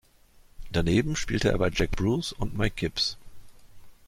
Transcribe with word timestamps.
Daneben 0.71 1.15
spielte 1.15 1.49
er 1.51 1.59
bei 1.59 1.69
Jack 1.71 1.91
Bruce 1.91 2.33
und 2.33 2.57
Mike 2.57 2.73
Gibbs. 2.75 3.17